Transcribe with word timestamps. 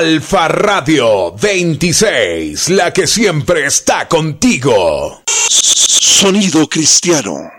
Alfa 0.00 0.48
Radio 0.48 1.32
26, 1.32 2.70
la 2.70 2.90
que 2.90 3.06
siempre 3.06 3.66
está 3.66 4.08
contigo. 4.08 5.22
Sonido 5.26 6.66
cristiano. 6.70 7.50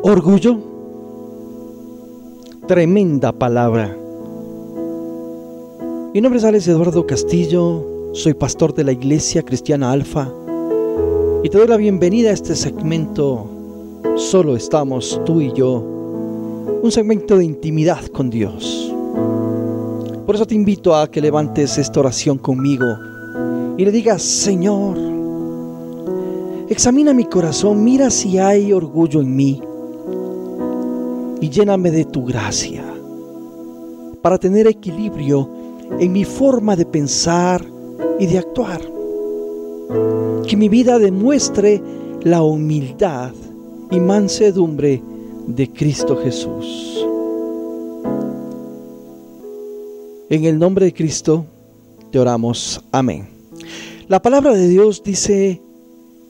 Orgullo. 0.08 0.56
Tremenda 2.66 3.30
palabra. 3.30 3.94
Mi 6.14 6.22
nombre 6.22 6.40
es 6.56 6.66
Eduardo 6.66 7.06
Castillo, 7.06 7.84
soy 8.14 8.32
pastor 8.32 8.72
de 8.72 8.84
la 8.84 8.92
Iglesia 8.92 9.42
Cristiana 9.42 9.92
Alfa 9.92 10.32
y 11.42 11.50
te 11.50 11.58
doy 11.58 11.68
la 11.68 11.76
bienvenida 11.76 12.30
a 12.30 12.32
este 12.32 12.56
segmento 12.56 13.50
Solo 14.16 14.56
estamos 14.56 15.20
tú 15.26 15.42
y 15.42 15.52
yo, 15.52 15.78
un 16.82 16.90
segmento 16.90 17.36
de 17.36 17.44
intimidad 17.44 18.06
con 18.06 18.30
Dios. 18.30 18.90
Por 20.24 20.36
eso 20.36 20.46
te 20.46 20.54
invito 20.54 20.96
a 20.96 21.10
que 21.10 21.20
levantes 21.20 21.76
esta 21.76 22.00
oración 22.00 22.38
conmigo 22.38 22.86
y 23.76 23.84
le 23.84 23.92
digas, 23.92 24.22
Señor, 24.22 24.96
examina 26.70 27.12
mi 27.12 27.24
corazón, 27.24 27.84
mira 27.84 28.08
si 28.08 28.38
hay 28.38 28.72
orgullo 28.72 29.20
en 29.20 29.36
mí 29.36 29.62
y 31.40 31.48
lléname 31.50 31.90
de 31.90 32.04
tu 32.04 32.24
gracia 32.24 32.84
para 34.22 34.38
tener 34.38 34.66
equilibrio 34.66 35.48
en 35.98 36.12
mi 36.12 36.24
forma 36.24 36.76
de 36.76 36.86
pensar 36.86 37.64
y 38.18 38.26
de 38.26 38.38
actuar. 38.38 38.80
Que 40.46 40.56
mi 40.56 40.68
vida 40.68 40.98
demuestre 40.98 41.82
la 42.22 42.42
humildad 42.42 43.32
y 43.90 44.00
mansedumbre 44.00 45.02
de 45.46 45.70
Cristo 45.72 46.16
Jesús. 46.16 47.06
En 50.30 50.44
el 50.44 50.58
nombre 50.58 50.86
de 50.86 50.92
Cristo 50.92 51.46
te 52.10 52.18
oramos. 52.18 52.82
Amén. 52.92 53.28
La 54.08 54.20
palabra 54.20 54.54
de 54.54 54.68
Dios 54.68 55.02
dice 55.02 55.62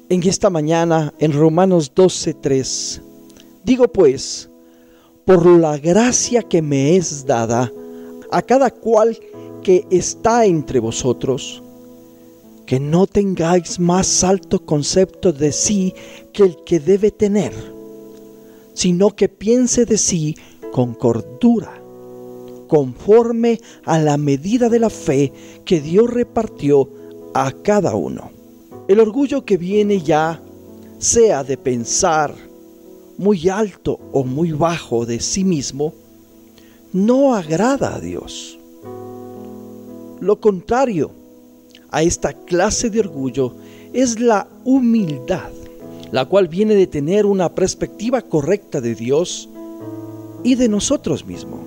en 0.09 0.23
esta 0.23 0.51
mañana 0.51 1.13
en 1.19 1.33
Romanos 1.33 1.93
12:3, 1.95 3.03
digo 3.65 3.89
pues, 3.89 4.47
por 5.28 5.44
la 5.44 5.77
gracia 5.77 6.43
que 6.43 6.62
me 6.62 6.97
es 6.97 7.27
dada 7.27 7.71
a 8.31 8.41
cada 8.41 8.71
cual 8.71 9.15
que 9.62 9.87
está 9.91 10.47
entre 10.47 10.81
vosotros, 10.81 11.62
que 12.65 12.81
no 12.81 13.06
tengáis 13.06 13.78
más 13.78 14.25
alto 14.25 14.65
concepto 14.65 15.31
de 15.31 15.53
sí 15.53 15.93
que 16.33 16.44
el 16.44 16.65
que 16.65 16.81
debe 16.81 17.11
tener, 17.11 17.53
sino 18.72 19.15
que 19.15 19.28
piense 19.28 19.84
de 19.84 19.99
sí 19.99 20.34
con 20.72 20.94
cordura, 20.94 21.78
conforme 22.66 23.60
a 23.84 23.99
la 23.99 24.16
medida 24.16 24.71
de 24.71 24.78
la 24.78 24.89
fe 24.89 25.31
que 25.66 25.83
Dios 25.83 26.09
repartió 26.09 26.89
a 27.34 27.53
cada 27.53 27.95
uno. 27.95 28.31
El 28.89 28.99
orgullo 28.99 29.45
que 29.45 29.59
viene 29.59 30.00
ya, 30.00 30.41
sea 30.97 31.45
de 31.45 31.59
pensar, 31.59 32.47
muy 33.19 33.49
alto 33.49 33.99
o 34.12 34.25
muy 34.25 34.53
bajo 34.53 35.05
de 35.05 35.21
sí 35.21 35.45
mismo, 35.45 35.93
no 36.93 37.34
agrada 37.34 37.97
a 37.97 38.01
Dios. 38.01 38.59
Lo 40.21 40.41
contrario 40.41 41.11
a 41.91 42.03
esta 42.03 42.33
clase 42.33 42.91
de 42.91 43.01
orgullo 43.01 43.55
es 43.93 44.21
la 44.21 44.49
humildad, 44.65 45.51
la 46.12 46.25
cual 46.25 46.49
viene 46.49 46.75
de 46.75 46.87
tener 46.87 47.27
una 47.27 47.55
perspectiva 47.55 48.23
correcta 48.23 48.81
de 48.81 48.95
Dios 48.95 49.49
y 50.45 50.55
de 50.55 50.69
nosotros 50.69 51.27
mismos. 51.27 51.61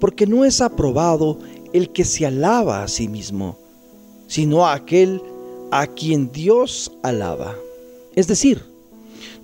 Porque 0.00 0.26
no 0.26 0.44
es 0.44 0.60
aprobado 0.60 1.38
el 1.72 1.90
que 1.90 2.04
se 2.04 2.24
alaba 2.24 2.82
a 2.82 2.88
sí 2.88 3.08
mismo, 3.08 3.58
sino 4.26 4.66
aquel 4.66 5.20
a 5.70 5.86
quien 5.86 6.30
Dios 6.30 6.92
alaba. 7.02 7.54
Es 8.14 8.26
decir, 8.26 8.67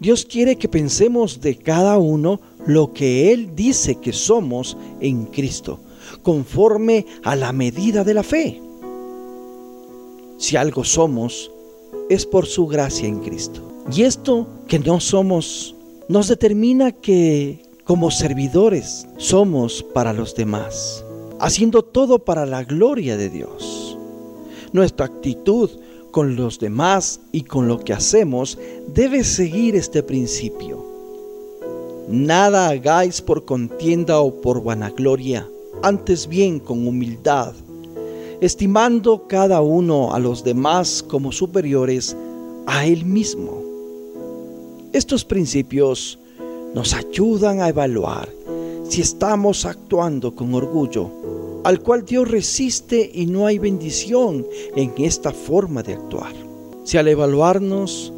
Dios 0.00 0.24
quiere 0.24 0.56
que 0.56 0.68
pensemos 0.68 1.40
de 1.40 1.56
cada 1.56 1.98
uno 1.98 2.40
lo 2.66 2.92
que 2.92 3.32
Él 3.32 3.54
dice 3.54 3.96
que 3.96 4.12
somos 4.12 4.76
en 5.00 5.26
Cristo, 5.26 5.80
conforme 6.22 7.06
a 7.22 7.36
la 7.36 7.52
medida 7.52 8.04
de 8.04 8.14
la 8.14 8.22
fe. 8.22 8.60
Si 10.38 10.56
algo 10.56 10.84
somos, 10.84 11.50
es 12.10 12.26
por 12.26 12.46
su 12.46 12.66
gracia 12.66 13.08
en 13.08 13.20
Cristo. 13.20 13.62
Y 13.92 14.02
esto 14.02 14.46
que 14.68 14.78
no 14.78 15.00
somos 15.00 15.74
nos 16.08 16.28
determina 16.28 16.92
que 16.92 17.62
como 17.84 18.10
servidores 18.10 19.06
somos 19.18 19.82
para 19.82 20.12
los 20.12 20.34
demás, 20.34 21.04
haciendo 21.38 21.82
todo 21.82 22.18
para 22.18 22.46
la 22.46 22.64
gloria 22.64 23.16
de 23.16 23.28
Dios. 23.28 23.98
Nuestra 24.72 25.06
actitud 25.06 25.70
con 26.14 26.36
los 26.36 26.60
demás 26.60 27.18
y 27.32 27.42
con 27.42 27.66
lo 27.66 27.80
que 27.80 27.92
hacemos 27.92 28.56
debe 28.86 29.24
seguir 29.24 29.74
este 29.74 30.00
principio. 30.00 30.86
Nada 32.08 32.68
hagáis 32.68 33.20
por 33.20 33.44
contienda 33.44 34.20
o 34.20 34.40
por 34.40 34.62
vanagloria, 34.62 35.48
antes 35.82 36.28
bien 36.28 36.60
con 36.60 36.86
humildad, 36.86 37.52
estimando 38.40 39.26
cada 39.26 39.60
uno 39.60 40.14
a 40.14 40.20
los 40.20 40.44
demás 40.44 41.02
como 41.02 41.32
superiores 41.32 42.16
a 42.66 42.86
él 42.86 43.04
mismo. 43.04 43.60
Estos 44.92 45.24
principios 45.24 46.20
nos 46.74 46.94
ayudan 46.94 47.60
a 47.60 47.70
evaluar 47.70 48.28
si 48.88 49.00
estamos 49.00 49.64
actuando 49.64 50.32
con 50.32 50.54
orgullo 50.54 51.10
al 51.64 51.80
cual 51.80 52.04
Dios 52.04 52.30
resiste 52.30 53.10
y 53.12 53.26
no 53.26 53.46
hay 53.46 53.58
bendición 53.58 54.46
en 54.76 54.92
esta 54.98 55.32
forma 55.32 55.82
de 55.82 55.94
actuar. 55.94 56.34
Si 56.84 56.98
al 56.98 57.08
evaluarnos 57.08 58.12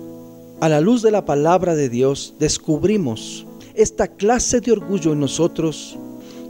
a 0.61 0.69
la 0.69 0.81
luz 0.81 1.01
de 1.03 1.13
la 1.13 1.25
palabra 1.25 1.77
de 1.77 1.89
Dios 1.89 2.35
descubrimos 2.41 3.47
esta 3.75 4.09
clase 4.09 4.61
de 4.61 4.73
orgullo 4.73 5.13
en 5.13 5.21
nosotros, 5.21 5.97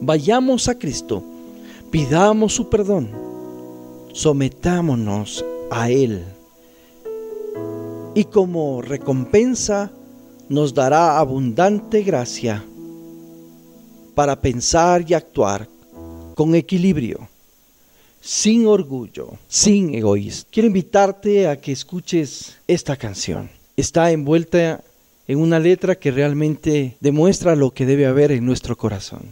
vayamos 0.00 0.68
a 0.68 0.78
Cristo, 0.78 1.22
pidamos 1.90 2.54
su 2.54 2.70
perdón, 2.70 3.10
sometámonos 4.12 5.44
a 5.70 5.90
Él 5.90 6.24
y 8.14 8.24
como 8.24 8.80
recompensa 8.80 9.90
nos 10.48 10.72
dará 10.72 11.18
abundante 11.18 12.02
gracia 12.02 12.64
para 14.14 14.40
pensar 14.40 15.04
y 15.06 15.12
actuar 15.12 15.75
con 16.36 16.54
equilibrio, 16.54 17.30
sin 18.20 18.66
orgullo, 18.66 19.38
sin 19.48 19.94
egoísmo. 19.94 20.50
Quiero 20.52 20.66
invitarte 20.66 21.48
a 21.48 21.58
que 21.58 21.72
escuches 21.72 22.58
esta 22.68 22.94
canción. 22.94 23.48
Está 23.74 24.10
envuelta 24.10 24.84
en 25.26 25.38
una 25.38 25.58
letra 25.58 25.94
que 25.94 26.10
realmente 26.10 26.98
demuestra 27.00 27.56
lo 27.56 27.70
que 27.70 27.86
debe 27.86 28.04
haber 28.04 28.32
en 28.32 28.44
nuestro 28.44 28.76
corazón. 28.76 29.22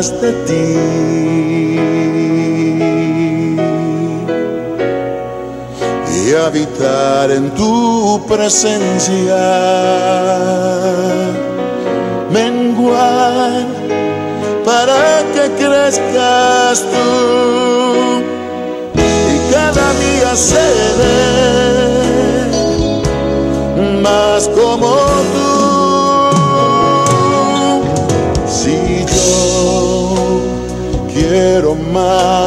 Más 0.00 0.20
de 0.22 0.32
ti. 0.48 0.68
Y 6.16 6.34
habitar 6.46 7.30
en 7.30 7.50
tu 7.50 8.24
presencia. 8.26 9.42
Menguar 12.32 13.66
para 14.64 15.02
que 15.34 15.44
crezcas 15.60 16.76
tú. 16.92 17.10
Y 18.94 19.52
cada 19.52 19.86
día 20.04 20.30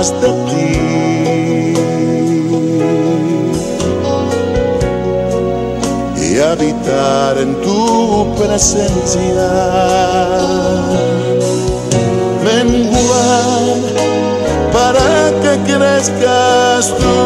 más 0.04 0.22
de 0.22 0.30
ti. 0.50 0.70
Y 6.22 6.40
habitar 6.40 7.38
en 7.38 7.56
tu 7.62 8.36
presencia. 8.36 9.50
Menguar 12.44 13.80
para 14.74 15.32
que 15.42 15.54
crezcas 15.72 16.94
tú 16.98 17.18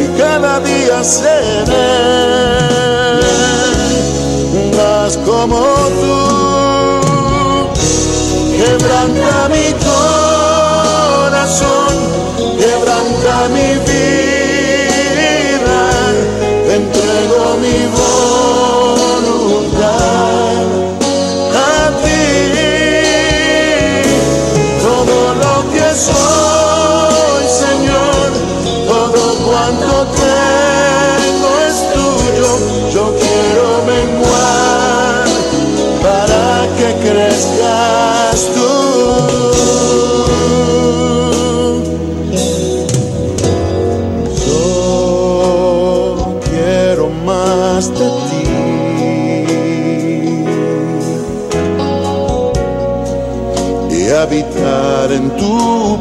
y 0.00 0.02
cada 0.18 0.60
día 0.60 1.04
seré 1.04 1.92
más 4.76 5.18
como 5.18 5.73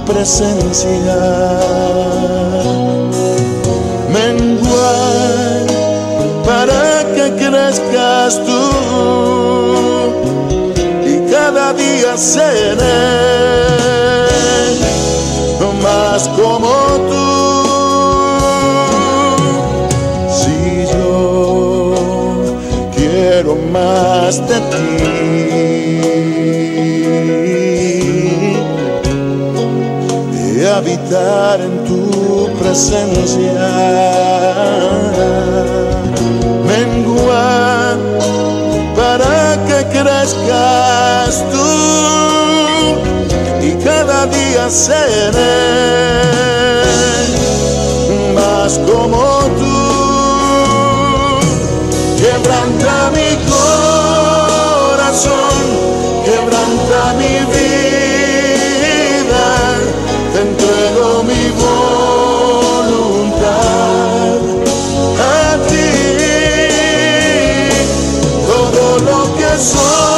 presencia. 0.06 1.20
Menguar 4.14 5.66
para 6.46 7.04
que 7.16 7.26
crezcas 7.36 8.40
tú 8.46 8.64
y 11.06 11.32
cada 11.32 11.74
día 11.74 12.18
seré 12.18 13.44
más 15.84 16.28
como 16.30 16.72
tú. 17.10 17.28
Si 20.40 20.58
yo 20.92 21.94
quiero 22.96 23.56
más 23.72 24.34
de 24.48 24.58
ti 24.72 25.04
habitar 30.78 31.62
en 31.62 31.84
tu 31.86 32.50
presencia. 32.60 33.68
Menguar 36.68 37.98
para 38.96 39.58
que 39.68 39.80
crezcas 39.98 41.44
tú 41.52 41.70
y 43.62 43.72
cada 43.84 44.26
día 44.28 44.70
seré 44.70 45.83
lo 69.54 70.13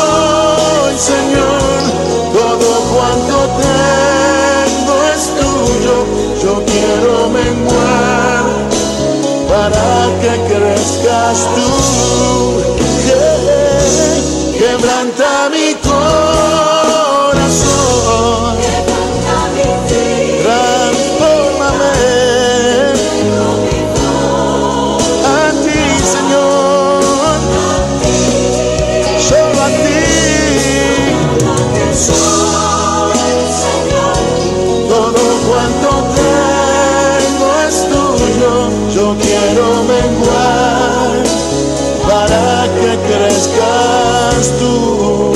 tú. 44.59 45.33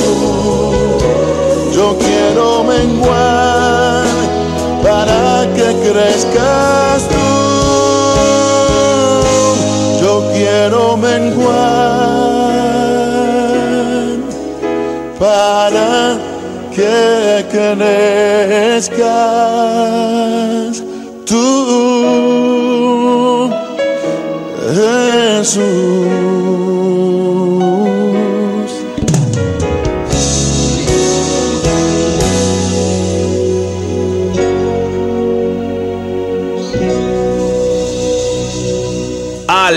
Yo 1.74 1.96
quiero 1.98 2.64
menguar 2.64 4.04
para 4.82 5.46
que 5.54 5.68
crezcas 5.86 7.08
tú. 7.08 7.30
Yo 10.02 10.12
quiero 10.32 10.96
menguar 10.96 12.10
para 15.18 16.18
que 16.74 17.44
crezcas 17.50 19.00
tú, 21.26 21.44
Jesús. 24.74 25.99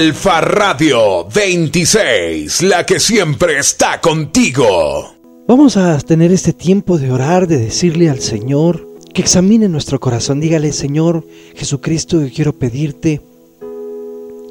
Alfa 0.05 0.41
Radio 0.41 1.25
26, 1.33 2.63
la 2.63 2.85
que 2.85 2.99
siempre 2.99 3.57
está 3.57 4.01
contigo. 4.01 5.13
Vamos 5.47 5.77
a 5.77 5.97
tener 5.99 6.33
este 6.33 6.51
tiempo 6.51 6.97
de 6.97 7.09
orar, 7.09 7.47
de 7.47 7.57
decirle 7.57 8.09
al 8.09 8.19
Señor 8.19 8.85
que 9.13 9.21
examine 9.21 9.69
nuestro 9.69 10.01
corazón. 10.01 10.41
Dígale, 10.41 10.73
Señor 10.73 11.25
Jesucristo, 11.55 12.19
yo 12.19 12.27
quiero 12.35 12.51
pedirte 12.51 13.21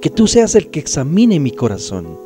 que 0.01 0.09
tú 0.09 0.27
seas 0.27 0.55
el 0.55 0.69
que 0.69 0.81
examine 0.81 1.39
mi 1.39 1.51
corazón. 1.51 2.19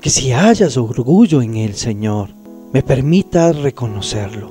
Que 0.00 0.10
si 0.10 0.32
hayas 0.32 0.76
orgullo 0.76 1.40
en 1.40 1.58
él, 1.58 1.76
Señor, 1.76 2.30
me 2.72 2.82
permitas 2.82 3.54
reconocerlo. 3.58 4.50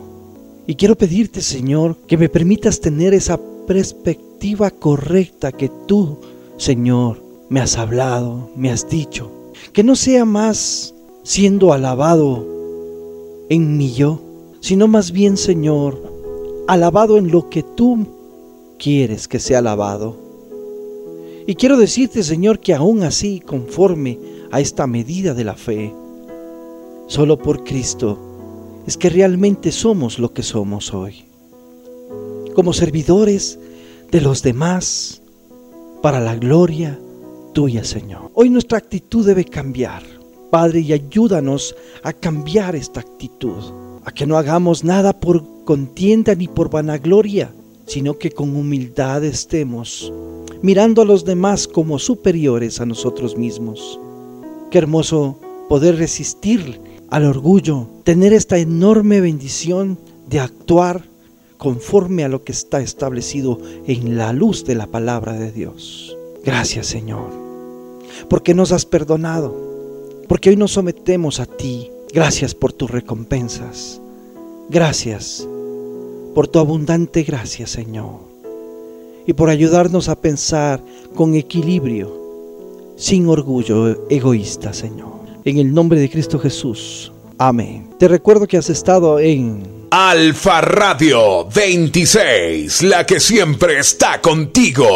Y 0.68 0.76
quiero 0.76 0.96
pedirte, 0.96 1.42
Señor, 1.42 1.98
que 2.08 2.16
me 2.16 2.30
permitas 2.30 2.80
tener 2.80 3.14
esa 3.14 3.38
perspectiva 3.68 4.72
correcta 4.72 5.52
que 5.52 5.70
tú, 5.86 6.18
Señor, 6.56 7.31
me 7.52 7.60
has 7.60 7.78
hablado, 7.78 8.50
me 8.56 8.72
has 8.72 8.88
dicho. 8.88 9.30
Que 9.74 9.84
no 9.84 9.98
sea 9.98 10.24
más 10.24 10.96
siendo 11.24 11.74
alabado 11.74 12.48
en 13.50 13.78
mi 13.78 13.92
yo, 13.92 14.22
sino 14.62 14.88
más 14.88 15.12
bien, 15.12 15.36
Señor, 15.36 16.02
alabado 16.70 17.18
en 17.18 17.30
lo 17.30 17.50
que 17.50 17.62
tú 17.62 18.08
quieres 18.80 19.28
que 19.28 19.38
sea 19.38 19.60
alabado. 19.60 20.16
Y 21.46 21.56
quiero 21.56 21.76
decirte, 21.76 22.24
Señor, 22.24 22.62
que 22.62 22.74
aún 22.74 23.04
así, 23.04 23.42
conforme 23.42 24.18
a 24.50 24.62
esta 24.62 24.88
medida 24.88 25.34
de 25.34 25.44
la 25.44 25.56
fe, 25.56 25.94
solo 27.08 27.38
por 27.38 27.66
Cristo, 27.66 28.18
es 28.88 28.96
que 28.96 29.10
realmente 29.10 29.74
somos 29.74 30.20
lo 30.20 30.34
que 30.34 30.42
somos 30.42 30.94
hoy. 30.94 31.26
Como 32.56 32.72
servidores 32.72 33.60
de 34.10 34.22
los 34.22 34.42
demás, 34.42 35.22
para 36.02 36.22
la 36.22 36.38
gloria 36.38 36.98
tuya, 37.54 37.84
Señor. 37.84 38.32
Hoy 38.34 38.50
nuestra 38.50 38.78
actitud 38.78 39.26
debe 39.26 39.46
cambiar. 39.46 40.04
Padre, 40.50 40.82
y 40.82 40.94
ayúdanos 40.94 41.76
a 42.04 42.12
cambiar 42.12 42.76
esta 42.76 43.00
actitud, 43.00 43.64
a 44.04 44.12
que 44.12 44.26
no 44.26 44.38
hagamos 44.38 44.84
nada 44.84 45.14
por 45.14 45.64
contienda 45.64 46.36
ni 46.36 46.48
por 46.48 46.70
vanagloria, 46.70 47.54
sino 47.86 48.18
que 48.18 48.32
con 48.32 48.56
humildad 48.56 49.24
estemos 49.24 50.12
mirando 50.62 51.02
a 51.02 51.06
los 51.06 51.26
demás 51.26 51.68
como 51.68 52.00
superiores 52.00 52.80
a 52.82 52.86
nosotros 52.86 53.38
mismos. 53.38 54.00
Qué 54.70 54.78
hermoso 54.78 55.38
poder 55.70 55.98
resistir 55.98 56.80
al 57.10 57.26
orgullo, 57.26 57.88
tener 58.04 58.34
esta 58.34 58.58
enorme 58.58 59.22
bendición 59.22 59.98
de 60.30 60.40
actuar 60.40 61.04
conforme 61.58 62.24
a 62.24 62.30
lo 62.30 62.44
que 62.44 62.52
está 62.52 62.82
establecido 62.82 63.60
en 63.86 64.18
la 64.18 64.34
luz 64.34 64.66
de 64.66 64.76
la 64.76 64.88
palabra 64.88 65.34
de 65.34 65.52
Dios. 65.52 66.16
Gracias 66.44 66.88
Señor, 66.88 67.30
porque 68.30 68.54
nos 68.54 68.72
has 68.72 68.86
perdonado 68.86 69.72
porque 70.32 70.50
hoy 70.50 70.56
nos 70.56 70.72
sometemos 70.72 71.42
a 71.42 71.46
ti. 71.46 71.92
Gracias 72.14 72.56
por 72.56 72.72
tus 72.72 72.90
recompensas. 72.90 74.00
Gracias 74.70 75.46
por 76.34 76.48
tu 76.48 76.60
abundante 76.60 77.24
gracia, 77.24 77.68
Señor. 77.68 78.22
Y 79.28 79.34
por 79.34 79.50
ayudarnos 79.50 80.08
a 80.08 80.16
pensar 80.16 80.82
con 81.16 81.36
equilibrio, 81.36 82.96
sin 82.96 83.28
orgullo 83.28 84.08
egoísta, 84.10 84.72
Señor. 84.72 85.20
En 85.44 85.58
el 85.58 85.74
nombre 85.74 86.00
de 86.00 86.10
Cristo 86.10 86.40
Jesús. 86.40 87.12
Amén. 87.38 87.90
Te 88.00 88.08
recuerdo 88.08 88.48
que 88.48 88.56
has 88.56 88.70
estado 88.70 89.20
en 89.20 89.82
Alfa 89.90 90.62
Radio 90.62 91.46
26, 91.54 92.84
la 92.84 93.06
que 93.06 93.20
siempre 93.20 93.80
está 93.80 94.22
contigo. 94.22 94.88